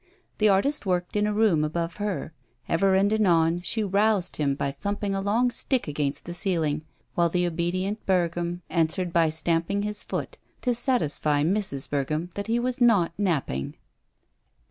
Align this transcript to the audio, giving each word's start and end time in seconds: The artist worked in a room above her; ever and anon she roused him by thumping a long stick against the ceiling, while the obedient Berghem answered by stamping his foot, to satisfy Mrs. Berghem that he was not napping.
The 0.39 0.49
artist 0.49 0.87
worked 0.87 1.15
in 1.15 1.27
a 1.27 1.31
room 1.31 1.63
above 1.63 1.97
her; 1.97 2.33
ever 2.67 2.95
and 2.95 3.13
anon 3.13 3.61
she 3.61 3.83
roused 3.83 4.37
him 4.37 4.55
by 4.55 4.71
thumping 4.71 5.13
a 5.13 5.21
long 5.21 5.51
stick 5.51 5.87
against 5.87 6.25
the 6.25 6.33
ceiling, 6.33 6.81
while 7.13 7.29
the 7.29 7.45
obedient 7.45 8.03
Berghem 8.07 8.63
answered 8.67 9.13
by 9.13 9.29
stamping 9.29 9.83
his 9.83 10.01
foot, 10.01 10.39
to 10.63 10.73
satisfy 10.73 11.43
Mrs. 11.43 11.87
Berghem 11.87 12.31
that 12.33 12.47
he 12.47 12.57
was 12.57 12.81
not 12.81 13.13
napping. 13.15 13.75